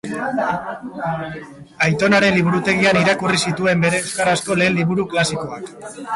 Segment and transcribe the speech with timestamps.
[1.87, 5.71] Aitonaren liburutegian irakurri zituen bere euskarazko lehen liburu klasikoak.